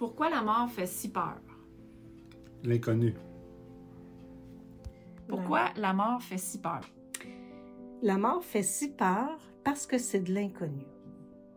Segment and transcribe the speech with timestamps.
[0.00, 1.42] Pourquoi la mort fait si peur?
[2.64, 3.14] L'inconnu.
[5.28, 6.80] Pourquoi la mort fait si peur?
[8.00, 10.86] La mort fait si peur parce que c'est de l'inconnu.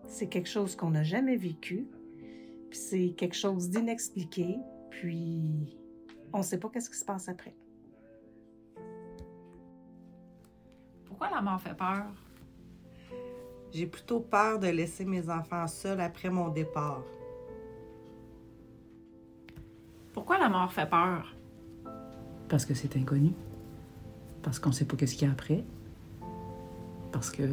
[0.10, 1.88] C'est quelque chose qu'on n'a jamais vécu,
[2.70, 4.58] puis c'est quelque chose d'inexpliqué,
[4.90, 5.80] puis
[6.34, 7.56] on ne sait pas qu'est-ce qui se passe après.
[11.06, 12.12] Pourquoi la mort fait peur?
[13.72, 17.06] J'ai plutôt peur de laisser mes enfants seuls après mon départ.
[20.14, 21.36] Pourquoi la mort fait peur?
[22.48, 23.34] Parce que c'est inconnu.
[24.44, 25.64] Parce qu'on ne sait pas qu'est-ce qu'il y a après.
[27.12, 27.44] Parce que.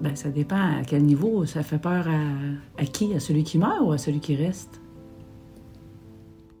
[0.00, 1.44] Ben, ça dépend à quel niveau.
[1.44, 3.14] Ça fait peur à, à qui?
[3.14, 4.80] À celui qui meurt ou à celui qui reste?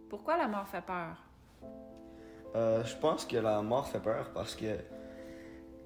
[0.08, 1.16] Pourquoi la mort fait peur?
[2.56, 4.78] Euh, je pense que la mort fait peur parce que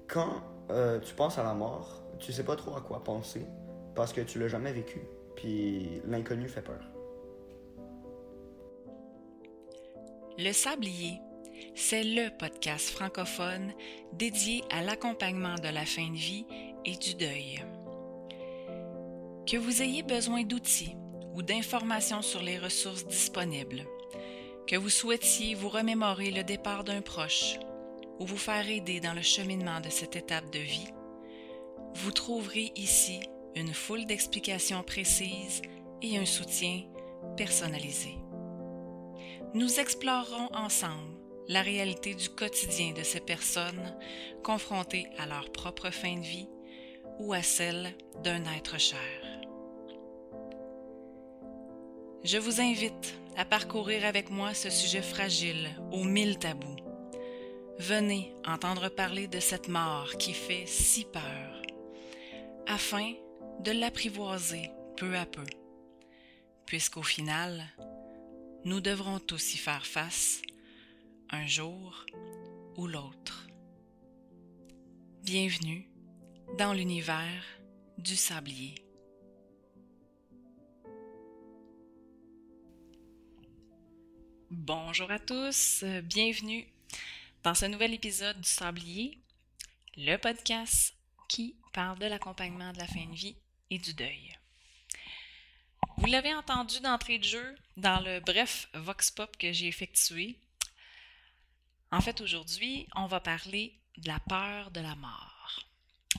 [0.07, 3.45] quand euh, tu penses à la mort, tu sais pas trop à quoi penser
[3.95, 5.01] parce que tu l'as jamais vécu.
[5.39, 6.81] Puis l'inconnu fait peur.
[10.37, 11.19] Le Sablier,
[11.75, 13.71] c'est le podcast francophone
[14.11, 16.45] dédié à l'accompagnement de la fin de vie
[16.83, 17.63] et du deuil.
[19.49, 20.97] Que vous ayez besoin d'outils
[21.33, 23.85] ou d'informations sur les ressources disponibles,
[24.67, 27.57] que vous souhaitiez vous remémorer le départ d'un proche
[28.19, 30.91] ou vous faire aider dans le cheminement de cette étape de vie,
[31.95, 33.21] vous trouverez ici
[33.55, 35.61] une foule d'explications précises
[36.01, 36.83] et un soutien
[37.35, 38.17] personnalisé.
[39.53, 43.97] Nous explorerons ensemble la réalité du quotidien de ces personnes
[44.43, 46.47] confrontées à leur propre fin de vie
[47.17, 48.99] ou à celle d'un être cher.
[52.23, 56.75] Je vous invite à parcourir avec moi ce sujet fragile aux mille tabous.
[57.79, 61.61] Venez entendre parler de cette mort qui fait si peur,
[62.67, 63.13] afin
[63.59, 65.45] de l'apprivoiser peu à peu,
[66.65, 67.65] puisqu'au final,
[68.63, 70.41] nous devrons tous y faire face
[71.29, 72.05] un jour
[72.77, 73.47] ou l'autre.
[75.23, 75.89] Bienvenue
[76.57, 77.43] dans l'univers
[77.97, 78.75] du sablier.
[84.49, 86.65] Bonjour à tous, bienvenue
[87.43, 89.19] dans ce nouvel épisode du Sablier,
[89.97, 90.95] le podcast
[91.27, 93.35] qui parle de l'accompagnement de la fin de vie
[93.69, 94.37] et du deuil.
[95.97, 100.37] Vous l'avez entendu d'entrée de jeu dans le bref Vox Pop que j'ai effectué.
[101.91, 105.38] En fait, aujourd'hui, on va parler de la peur de la mort.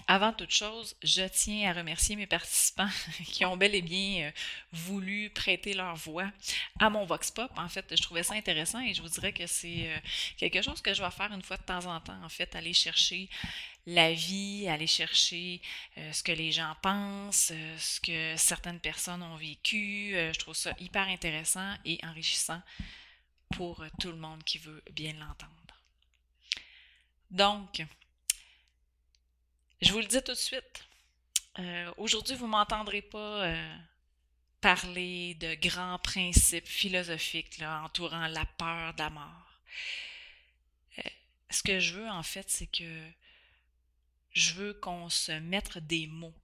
[0.07, 2.89] Avant toute chose, je tiens à remercier mes participants
[3.27, 4.31] qui ont bel et bien euh,
[4.73, 6.31] voulu prêter leur voix
[6.79, 7.51] à mon Vox Pop.
[7.57, 9.99] En fait, je trouvais ça intéressant et je vous dirais que c'est euh,
[10.37, 12.73] quelque chose que je vais faire une fois de temps en temps, en fait, aller
[12.73, 13.29] chercher
[13.87, 15.61] la vie, aller chercher
[15.99, 20.13] euh, ce que les gens pensent, ce que certaines personnes ont vécu.
[20.13, 22.63] je trouve ça hyper intéressant et enrichissant
[23.57, 25.51] pour tout le monde qui veut bien l'entendre.
[27.31, 27.85] Donc,
[29.81, 30.85] je vous le dis tout de suite.
[31.59, 33.77] Euh, aujourd'hui, vous ne m'entendrez pas euh,
[34.61, 39.61] parler de grands principes philosophiques entourant la peur de la mort.
[40.99, 41.11] Euh,
[41.51, 43.11] ce que je veux, en fait, c'est que
[44.33, 46.35] je veux qu'on se mette des mots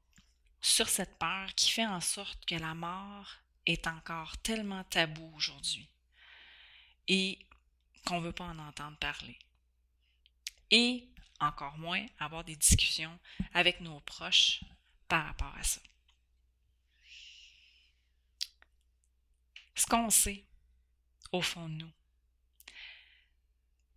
[0.60, 3.36] sur cette peur qui fait en sorte que la mort
[3.66, 5.88] est encore tellement tabou aujourd'hui
[7.08, 7.38] et
[8.04, 9.38] qu'on ne veut pas en entendre parler.
[10.70, 11.06] Et
[11.40, 13.18] encore moins avoir des discussions
[13.54, 14.62] avec nos proches
[15.08, 15.80] par rapport à ça.
[19.74, 20.44] Ce qu'on sait,
[21.32, 21.92] au fond de nous,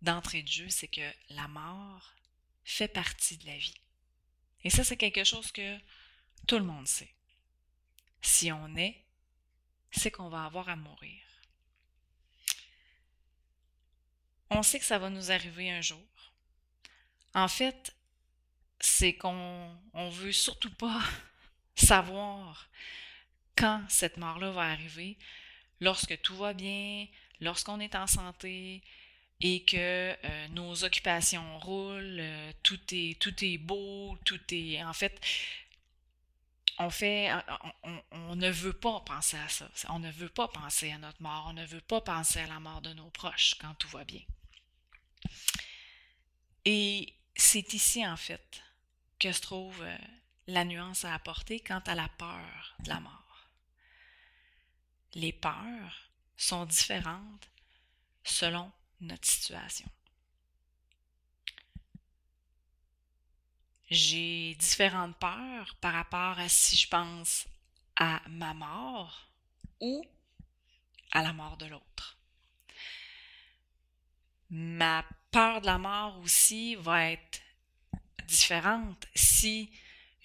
[0.02, 2.14] d'entrée de jeu, c'est que la mort
[2.64, 3.80] fait partie de la vie.
[4.62, 5.78] Et ça, c'est quelque chose que
[6.46, 7.14] tout le monde sait.
[8.20, 9.02] Si on est,
[9.90, 11.22] c'est qu'on va avoir à mourir.
[14.50, 16.29] On sait que ça va nous arriver un jour.
[17.34, 17.94] En fait,
[18.80, 21.00] c'est qu'on on veut surtout pas
[21.74, 22.68] savoir
[23.56, 25.18] quand cette mort-là va arriver,
[25.80, 27.06] lorsque tout va bien,
[27.40, 28.82] lorsqu'on est en santé
[29.40, 34.92] et que euh, nos occupations roulent, euh, tout est tout est beau, tout est en
[34.92, 35.20] fait
[36.78, 37.30] on fait
[38.12, 39.68] on, ne veut pas penser à ça.
[39.90, 42.58] On ne veut pas penser à notre mort, on ne veut pas penser à la
[42.58, 44.22] mort de nos proches quand tout va bien.
[46.64, 48.62] Et c'est ici, en fait,
[49.18, 49.96] que se trouve euh,
[50.46, 53.48] la nuance à apporter quant à la peur de la mort.
[55.14, 57.48] Les peurs sont différentes
[58.24, 59.88] selon notre situation.
[63.90, 67.46] J'ai différentes peurs par rapport à si je pense
[67.96, 69.28] à ma mort
[69.80, 70.04] ou
[71.10, 71.89] à la mort de l'autre.
[74.50, 77.40] Ma peur de la mort aussi va être
[78.26, 79.70] différente si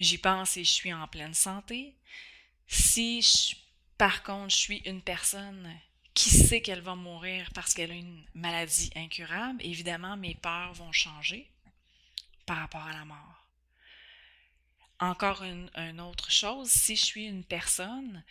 [0.00, 1.94] j'y pense et je suis en pleine santé.
[2.66, 3.56] Si je,
[3.98, 5.72] par contre je suis une personne
[6.14, 10.92] qui sait qu'elle va mourir parce qu'elle a une maladie incurable, évidemment mes peurs vont
[10.92, 11.50] changer
[12.46, 13.46] par rapport à la mort.
[14.98, 18.24] Encore une, une autre chose, si je suis une personne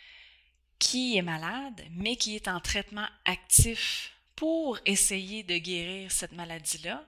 [0.78, 7.04] qui est malade, mais qui est en traitement actif pour essayer de guérir cette maladie-là,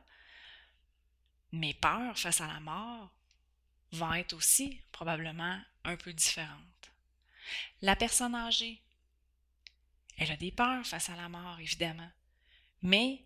[1.53, 3.11] mes peurs face à la mort
[3.93, 6.91] vont être aussi probablement un peu différentes.
[7.83, 8.81] La personne âgée,
[10.17, 12.11] elle a des peurs face à la mort, évidemment,
[12.83, 13.23] mais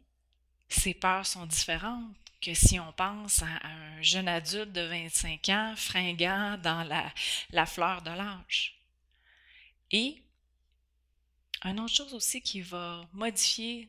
[0.68, 5.74] ces peurs sont différentes que si on pense à un jeune adulte de 25 ans
[5.76, 7.12] fringant dans la,
[7.50, 8.76] la fleur de l'âge.
[9.92, 10.20] Et
[11.64, 13.88] une autre chose aussi qui va modifier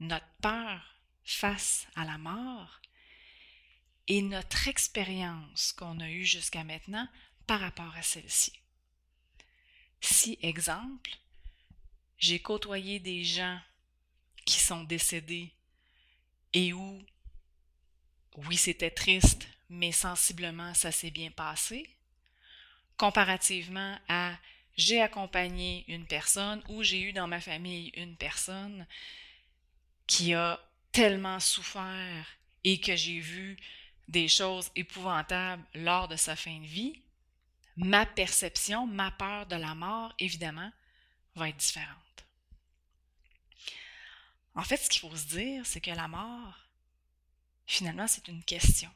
[0.00, 2.80] notre peur face à la mort
[4.08, 7.08] et notre expérience qu'on a eue jusqu'à maintenant
[7.46, 8.52] par rapport à celle-ci.
[10.00, 11.10] Si, exemple,
[12.18, 13.58] j'ai côtoyé des gens
[14.44, 15.52] qui sont décédés
[16.52, 17.02] et où,
[18.36, 21.88] oui, c'était triste, mais sensiblement, ça s'est bien passé,
[22.96, 24.36] comparativement à
[24.76, 28.86] j'ai accompagné une personne ou j'ai eu dans ma famille une personne
[30.06, 30.60] qui a
[30.92, 32.26] tellement souffert
[32.64, 33.56] et que j'ai vu
[34.08, 37.00] des choses épouvantables lors de sa fin de vie,
[37.76, 40.70] ma perception, ma peur de la mort, évidemment,
[41.34, 41.98] va être différente.
[44.54, 46.58] En fait, ce qu'il faut se dire, c'est que la mort,
[47.66, 48.90] finalement, c'est une question.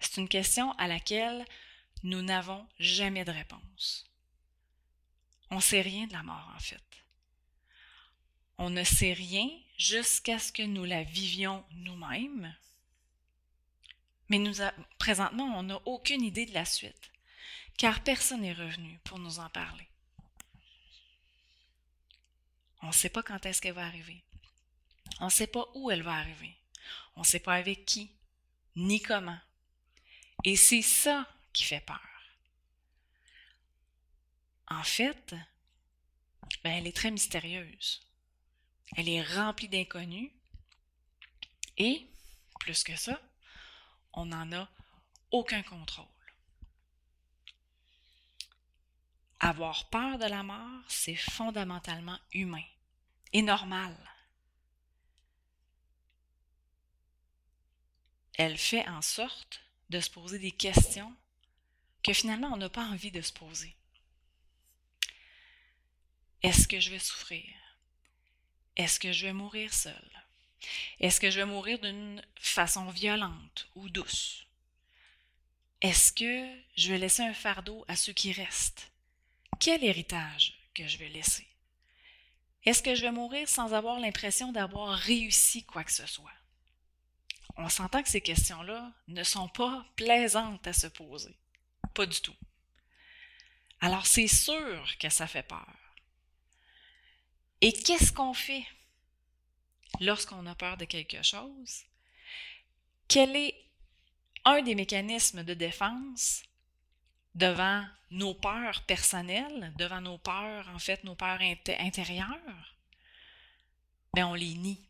[0.00, 1.46] C'est une question à laquelle
[2.02, 4.11] nous n'avons jamais de réponse.
[5.52, 6.82] On ne sait rien de la mort, en fait.
[8.56, 12.56] On ne sait rien jusqu'à ce que nous la vivions nous-mêmes.
[14.30, 14.42] Mais
[14.98, 17.12] présentement, on n'a aucune idée de la suite,
[17.76, 19.86] car personne n'est revenu pour nous en parler.
[22.80, 24.24] On ne sait pas quand est-ce qu'elle va arriver.
[25.20, 26.56] On ne sait pas où elle va arriver.
[27.14, 28.10] On ne sait pas avec qui,
[28.74, 29.38] ni comment.
[30.44, 32.11] Et c'est ça qui fait peur.
[34.68, 35.34] En fait,
[36.64, 38.00] ben, elle est très mystérieuse.
[38.96, 40.30] Elle est remplie d'inconnus.
[41.78, 42.06] Et,
[42.60, 43.20] plus que ça,
[44.12, 44.68] on n'en a
[45.30, 46.06] aucun contrôle.
[49.40, 52.64] Avoir peur de la mort, c'est fondamentalement humain
[53.32, 53.96] et normal.
[58.34, 61.14] Elle fait en sorte de se poser des questions
[62.02, 63.74] que finalement on n'a pas envie de se poser.
[66.42, 67.44] Est-ce que je vais souffrir?
[68.76, 70.10] Est-ce que je vais mourir seul?
[70.98, 74.46] Est-ce que je vais mourir d'une façon violente ou douce?
[75.80, 78.90] Est-ce que je vais laisser un fardeau à ceux qui restent?
[79.60, 81.46] Quel héritage que je vais laisser?
[82.64, 86.32] Est-ce que je vais mourir sans avoir l'impression d'avoir réussi quoi que ce soit?
[87.56, 91.36] On s'entend que ces questions-là ne sont pas plaisantes à se poser.
[91.94, 92.36] Pas du tout.
[93.80, 95.81] Alors c'est sûr que ça fait peur.
[97.62, 98.66] Et qu'est-ce qu'on fait
[100.00, 101.84] lorsqu'on a peur de quelque chose?
[103.06, 103.54] Quel est
[104.44, 106.42] un des mécanismes de défense
[107.36, 112.76] devant nos peurs personnelles, devant nos peurs, en fait, nos peurs intérieures?
[114.12, 114.84] Bien, on les nie.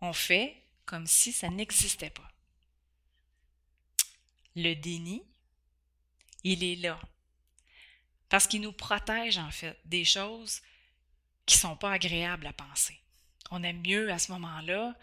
[0.00, 2.32] On fait comme si ça n'existait pas.
[4.56, 5.22] Le déni,
[6.44, 6.98] il est là.
[8.30, 10.62] Parce qu'il nous protège, en fait, des choses
[11.50, 12.96] qui sont pas agréables à penser.
[13.50, 14.94] On aime mieux à ce moment-là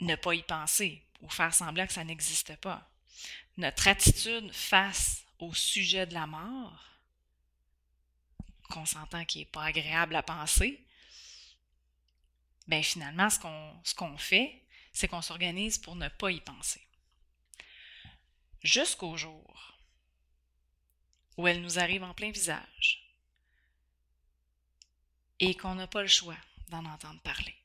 [0.00, 2.86] ne pas y penser ou faire semblant que ça n'existe pas.
[3.56, 6.90] Notre attitude face au sujet de la mort,
[8.68, 10.84] qu'on s'entend qui n'est pas agréable à penser,
[12.68, 14.62] ben finalement, ce qu'on ce qu'on fait,
[14.92, 16.86] c'est qu'on s'organise pour ne pas y penser.
[18.62, 19.78] Jusqu'au jour
[21.38, 23.09] où elle nous arrive en plein visage
[25.40, 26.36] et qu'on n'a pas le choix
[26.68, 27.56] d'en entendre parler.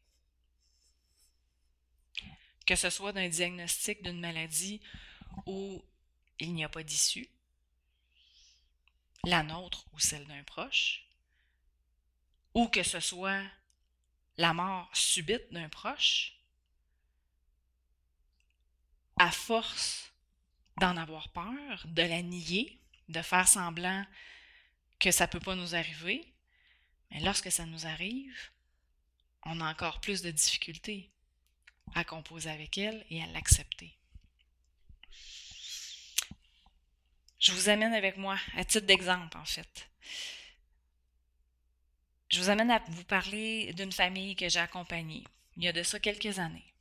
[2.65, 4.81] Que ce soit d'un diagnostic d'une maladie
[5.45, 5.83] où
[6.39, 7.29] il n'y a pas d'issue,
[9.23, 11.05] la nôtre ou celle d'un proche,
[12.53, 13.43] ou que ce soit
[14.37, 16.33] la mort subite d'un proche,
[19.17, 20.11] à force
[20.77, 24.05] d'en avoir peur, de la nier, de faire semblant
[24.99, 26.34] que ça ne peut pas nous arriver.
[27.15, 28.37] Mais lorsque ça nous arrive,
[29.43, 31.09] on a encore plus de difficultés
[31.93, 33.97] à composer avec elle et à l'accepter.
[37.39, 39.89] Je vous amène avec moi, à titre d'exemple en fait.
[42.27, 45.23] Je vous amène à vous parler d'une famille que j'ai accompagnée
[45.55, 46.73] il y a de ça quelques années.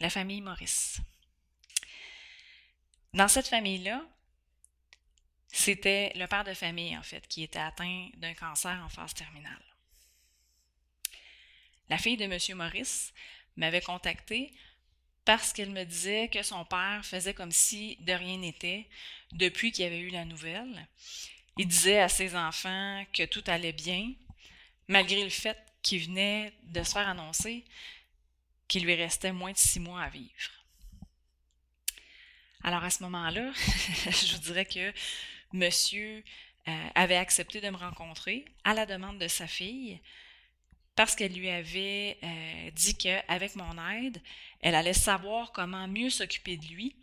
[0.00, 0.98] La famille Maurice.
[3.12, 4.02] Dans cette famille-là,
[5.52, 9.62] c'était le père de famille, en fait, qui était atteint d'un cancer en phase terminale.
[11.90, 12.38] La fille de M.
[12.56, 13.12] Maurice
[13.56, 14.50] m'avait contacté
[15.26, 18.88] parce qu'elle me disait que son père faisait comme si de rien n'était
[19.32, 20.88] depuis qu'il avait eu la nouvelle.
[21.58, 24.10] Il disait à ses enfants que tout allait bien,
[24.88, 27.64] malgré le fait qu'il venait de se faire annoncer
[28.68, 30.50] qu'il lui restait moins de six mois à vivre.
[32.64, 34.92] Alors à ce moment-là, je vous dirais que
[35.52, 36.24] monsieur
[36.68, 40.00] euh, avait accepté de me rencontrer à la demande de sa fille
[40.94, 44.20] parce qu'elle lui avait euh, dit qu'avec mon aide,
[44.60, 46.94] elle allait savoir comment mieux s'occuper de lui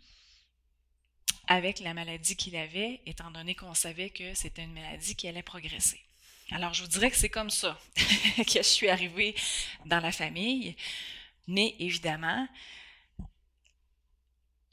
[1.48, 5.42] avec la maladie qu'il avait, étant donné qu'on savait que c'était une maladie qui allait
[5.42, 6.00] progresser.
[6.52, 9.34] Alors, je vous dirais que c'est comme ça que je suis arrivée
[9.86, 10.76] dans la famille.
[11.48, 12.46] Mais évidemment,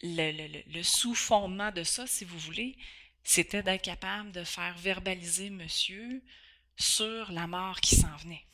[0.04, 2.78] le, le sous-fondement de ça, si vous voulez,
[3.28, 6.24] c'était d'être capable de faire verbaliser monsieur
[6.78, 8.46] sur la mort qui s'en venait.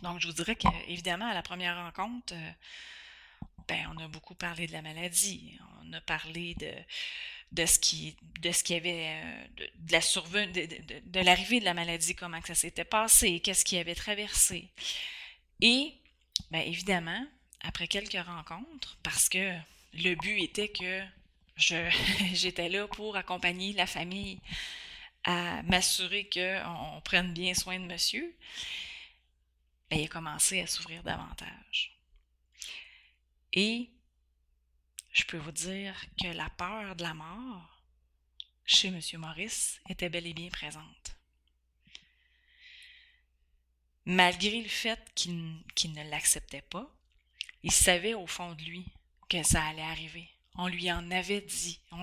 [0.00, 2.50] Donc, je vous dirais qu'évidemment, à la première rencontre, euh,
[3.68, 5.58] ben, on a beaucoup parlé de la maladie.
[5.84, 6.72] On a parlé de,
[7.52, 11.74] de ce qui de ce avait euh, de, la survenue de, de, l'arrivée de la
[11.74, 14.68] maladie comment que ça s'était passé qu'est-ce qui avait traversé
[15.62, 15.94] et
[16.50, 17.26] ben évidemment
[17.62, 19.54] après quelques rencontres parce que
[19.94, 21.02] le but était que
[22.34, 24.40] j'étais là pour accompagner la famille
[25.24, 28.34] à m'assurer qu'on prenne bien soin de monsieur
[29.90, 31.98] ben, il a commencé à s'ouvrir davantage
[33.52, 33.90] et
[35.12, 37.82] je peux vous dire que la peur de la mort
[38.64, 39.00] chez M.
[39.14, 41.16] Maurice était bel et bien présente.
[44.04, 46.88] Malgré le fait qu'il ne l'acceptait pas,
[47.62, 48.84] il savait au fond de lui
[49.28, 50.28] que ça allait arriver.
[50.58, 52.02] On lui en avait dit, on,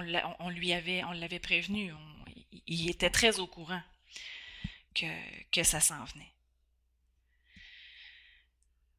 [0.49, 1.93] lui avait, on l'avait prévenu,
[2.67, 3.83] il était très au courant
[4.93, 5.05] que,
[5.51, 6.31] que ça s'en venait.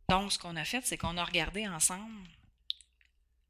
[0.08, 2.28] Donc, ce qu'on a fait, c'est qu'on a regardé ensemble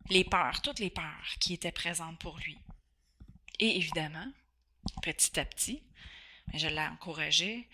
[0.09, 2.57] les peurs, toutes les peurs qui étaient présentes pour lui.
[3.59, 4.31] Et évidemment,
[5.03, 5.83] petit à petit,
[6.55, 7.69] je l'ai encouragé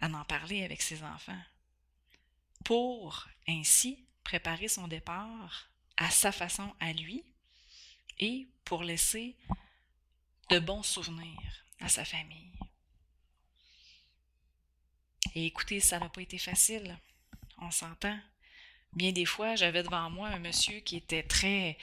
[0.00, 1.42] à en parler avec ses enfants
[2.64, 7.24] pour ainsi préparer son départ à sa façon à lui
[8.20, 9.36] et pour laisser
[10.50, 12.52] de bons souvenirs à sa famille.
[15.34, 16.98] Et écoutez, ça n'a pas été facile,
[17.58, 18.18] on s'entend.
[18.92, 21.76] Bien des fois, j'avais devant moi un monsieur qui était très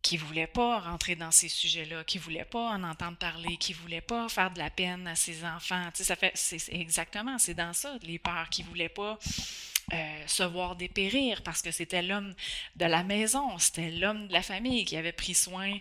[0.00, 4.00] qui voulait pas rentrer dans ces sujets-là, qui voulait pas en entendre parler, qui voulait
[4.00, 5.90] pas faire de la peine à ses enfants.
[5.92, 9.18] Tu sais, ça fait, c'est exactement, c'est dans ça les peurs, qui voulait pas
[9.92, 12.34] euh, se voir dépérir parce que c'était l'homme
[12.76, 15.78] de la maison, c'était l'homme de la famille qui avait pris soin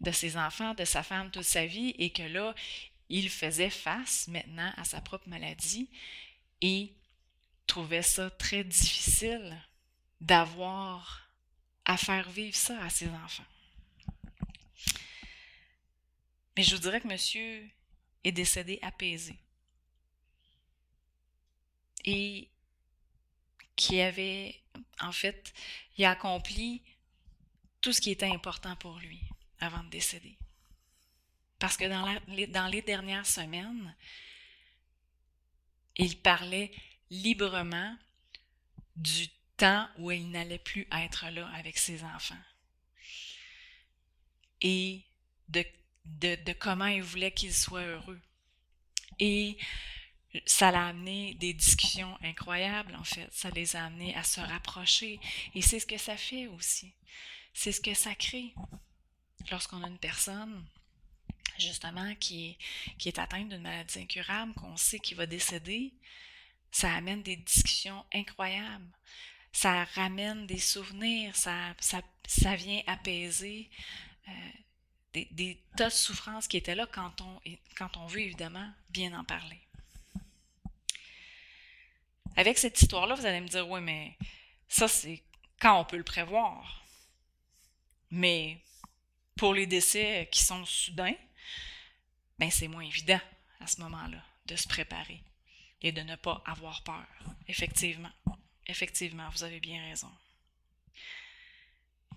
[0.00, 2.54] de ses enfants, de sa femme toute sa vie et que là,
[3.08, 5.88] il faisait face maintenant à sa propre maladie
[6.60, 6.92] et
[7.66, 9.56] trouvait ça très difficile
[10.20, 11.28] d'avoir
[11.84, 13.44] à faire vivre ça à ses enfants.
[16.56, 17.68] Mais je vous dirais que monsieur
[18.24, 19.36] est décédé apaisé.
[22.04, 22.48] Et
[23.78, 24.60] qui avait,
[25.00, 25.54] en fait,
[25.96, 26.82] il accompli
[27.80, 29.20] tout ce qui était important pour lui
[29.60, 30.36] avant de décéder.
[31.60, 33.94] Parce que dans, les dernières semaines,
[35.96, 36.72] il parlait
[37.10, 37.96] librement
[38.96, 42.42] du temps où il n'allait plus être là avec ses enfants.
[44.60, 45.04] Et
[45.48, 45.64] de,
[46.04, 48.20] de, comment il voulait qu'il soit heureux.
[49.20, 49.56] Et
[50.46, 53.28] ça l'a amené des discussions incroyables, en fait.
[53.32, 55.20] Ça les a amenés à se rapprocher.
[55.54, 56.92] Et c'est ce que ça fait aussi.
[57.54, 58.54] C'est ce que ça crée.
[59.50, 60.64] Lorsqu'on a une personne,
[61.58, 62.56] justement, qui
[63.04, 65.92] est, atteinte d'une maladie incurable, qu'on sait qu'il va décéder,
[66.70, 68.88] ça amène des discussions incroyables.
[69.52, 73.70] Ça ramène des souvenirs, ça, ça, ça vient apaiser
[74.28, 74.32] euh,
[75.14, 77.40] des, des, tas de souffrances qui étaient là quand on,
[77.76, 79.58] quand on veut évidemment bien en parler.
[82.38, 84.16] Avec cette histoire-là, vous allez me dire, oui, mais
[84.68, 85.24] ça, c'est
[85.60, 86.84] quand on peut le prévoir.
[88.12, 88.62] Mais
[89.34, 91.16] pour les décès qui sont soudains,
[92.38, 93.18] ben c'est moins évident
[93.58, 95.20] à ce moment-là de se préparer
[95.82, 97.08] et de ne pas avoir peur.
[97.48, 98.12] Effectivement,
[98.68, 100.12] effectivement, vous avez bien raison.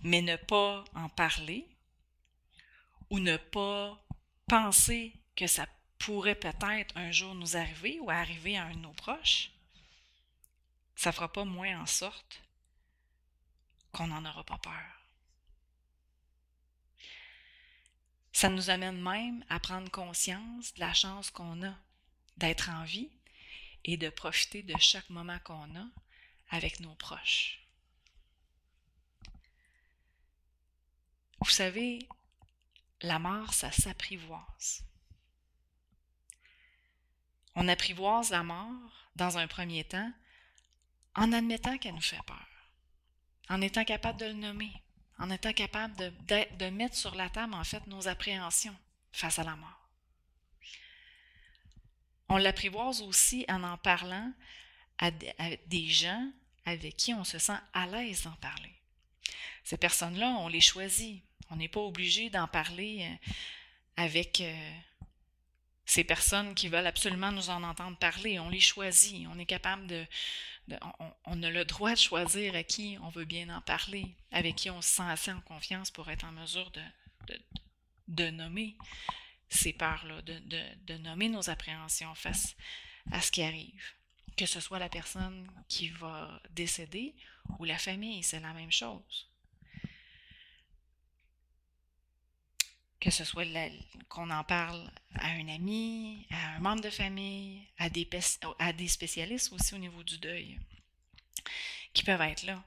[0.03, 1.65] Mais ne pas en parler
[3.09, 3.99] ou ne pas
[4.47, 5.65] penser que ça
[5.97, 9.49] pourrait peut-être un jour nous arriver ou arriver à un de nos proches,
[11.01, 12.43] ça fera pas moins en sorte
[13.91, 15.07] qu'on n'en aura pas peur.
[18.31, 21.75] Ça nous amène même à prendre conscience de la chance qu'on a
[22.37, 23.09] d'être en vie
[23.83, 25.87] et de profiter de chaque moment qu'on a
[26.51, 27.59] avec nos proches.
[31.39, 32.07] Vous savez,
[33.01, 34.85] la mort, ça s'apprivoise.
[37.55, 40.13] On apprivoise la mort dans un premier temps
[41.15, 42.47] en admettant qu'elle nous fait peur,
[43.49, 44.71] en étant capable de le nommer,
[45.19, 48.75] en étant capable de, mettre sur la table, en fait, nos appréhensions
[49.11, 49.89] face à la mort.
[52.29, 54.31] On l'apprivoise aussi en en parlant
[54.97, 55.11] à,
[55.67, 56.31] des gens
[56.65, 58.73] avec qui on se sent à l'aise d'en parler.
[59.63, 61.23] Ces personnes-là, on les choisit.
[61.49, 63.31] On n'est pas obligé d'en parler euh,
[63.97, 64.71] avec euh,
[65.85, 68.39] ces personnes qui veulent absolument nous en entendre parler.
[68.39, 69.27] On les choisit.
[69.29, 70.05] On est capable de.
[71.25, 74.69] On, a le droit de choisir à qui on veut bien en parler, avec qui
[74.69, 76.71] on se sent assez en confiance pour être en mesure
[78.07, 78.75] de, nommer
[79.49, 82.55] ces peurs-là, de nommer nos appréhensions face
[83.11, 83.83] à ce qui arrive.
[84.37, 87.15] Que ce soit la personne qui va décéder
[87.59, 89.30] ou la famille, c'est la même chose.
[93.01, 93.45] Que ce soit
[94.07, 99.73] qu'on en parle à un ami, à un membre de famille, à des, spécialistes aussi
[99.73, 100.59] au niveau du deuil,
[101.93, 102.63] qui peuvent être là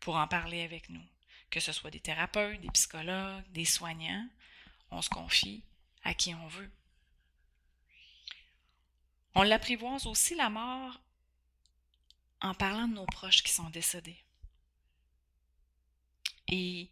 [0.00, 1.04] pour en parler avec nous.
[1.48, 4.28] Que ce soit des thérapeutes, des psychologues, des soignants,
[4.90, 5.62] on se confie
[6.02, 6.70] à qui on veut.
[9.36, 11.00] On l'apprivoise aussi la mort
[12.40, 14.18] en parlant de nos proches qui sont décédés.
[16.48, 16.90] Et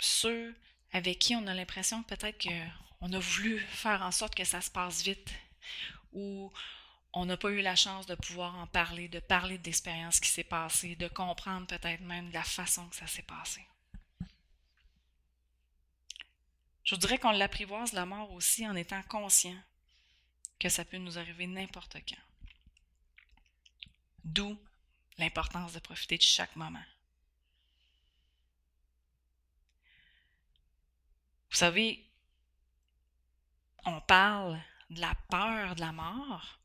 [0.00, 0.56] ceux
[0.92, 4.70] avec qui on a l'impression peut-être qu'on a voulu faire en sorte que ça se
[4.70, 5.30] passe vite
[6.12, 6.52] ou
[7.12, 10.28] on n'a pas eu la chance de pouvoir en parler, de parler de l'expérience qui
[10.28, 13.64] s'est passée, de comprendre peut-être même la façon que ça s'est passé.
[16.84, 19.56] Je vous dirais qu'on l'apprivoise la mort aussi en étant conscient
[20.58, 22.22] que ça peut nous arriver n'importe quand.
[24.24, 24.58] D'où
[25.18, 26.82] l'importance de profiter de chaque moment.
[31.60, 32.02] Savez,
[33.84, 36.58] on parle de la peur de la mort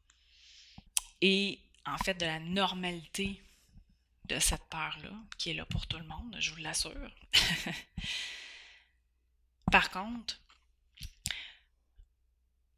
[1.19, 3.41] et en fait de la normalité
[4.23, 7.11] de cette peur-là, qui est là pour tout le monde, je vous l'assure.
[9.71, 10.39] Par contre,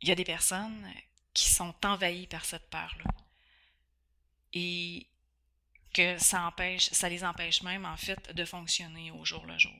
[0.02, 0.92] il y a des personnes
[1.36, 3.12] qui sont envahies par cette peur-là.
[4.54, 5.06] Et
[5.94, 9.78] que ça empêche, ça les empêche même en fait de fonctionner au jour le jour.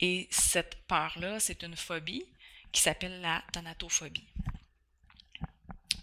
[0.00, 2.24] Et cette peur-là, c'est une phobie
[2.72, 4.26] qui s'appelle la thanatophobie.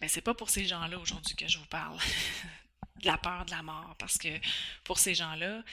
[0.01, 1.97] Mais c'est pas pour ces gens-là aujourd'hui que je vous parle
[3.01, 4.39] de la peur de la mort, parce que
[4.83, 5.63] pour ces gens-là,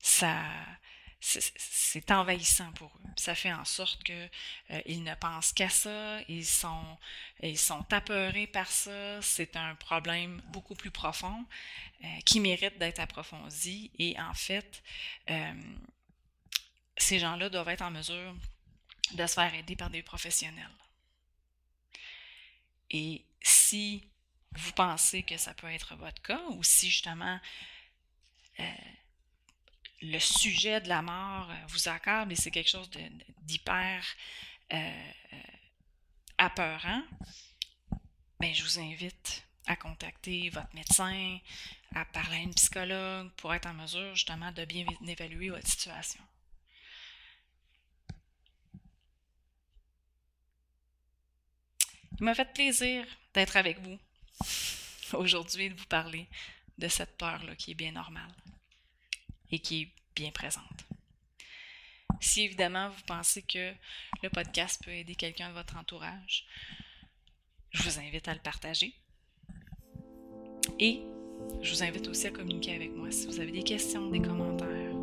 [0.00, 0.44] ça
[1.26, 3.10] c'est envahissant pour eux.
[3.16, 4.30] Ça fait en sorte qu'ils
[4.70, 6.98] euh, ne pensent qu'à ça, ils sont,
[7.42, 9.22] ils sont apeurés par ça.
[9.22, 11.44] C'est un problème beaucoup plus profond
[12.02, 13.90] euh, qui mérite d'être approfondi.
[13.98, 14.82] Et en fait,
[15.30, 15.52] euh,
[16.96, 18.34] ces gens-là doivent être en mesure
[19.12, 20.66] de se faire aider par des professionnels.
[22.90, 24.08] Et si
[24.52, 27.40] vous pensez que ça peut être votre cas, ou si justement
[28.60, 28.64] euh,
[30.02, 32.90] le sujet de la mort vous accorde et c'est quelque chose
[33.42, 34.04] d'hyper
[34.72, 35.12] euh,
[36.38, 37.02] apeurant,
[38.38, 41.38] ben, je vous invite à contacter votre médecin,
[41.94, 46.22] à parler à une psychologue pour être en mesure justement de bien évaluer votre situation.
[52.24, 53.98] Il m'a fait plaisir d'être avec vous
[55.12, 56.26] aujourd'hui, de vous parler
[56.78, 58.32] de cette peur-là qui est bien normale
[59.52, 60.86] et qui est bien présente.
[62.22, 63.74] Si évidemment vous pensez que
[64.22, 66.46] le podcast peut aider quelqu'un de votre entourage,
[67.72, 68.94] je vous invite à le partager.
[70.78, 71.02] Et
[71.60, 74.94] je vous invite aussi à communiquer avec moi si vous avez des questions, des commentaires.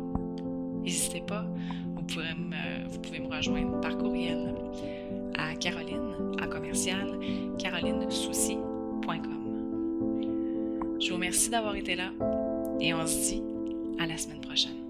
[0.82, 4.56] N'hésitez pas, vous pouvez me rejoindre par courriel
[5.36, 7.18] à Caroline, à commercial,
[7.58, 8.58] carolinesouci.com.
[11.00, 12.12] Je vous remercie d'avoir été là
[12.80, 13.42] et on se dit
[13.98, 14.81] à la semaine prochaine.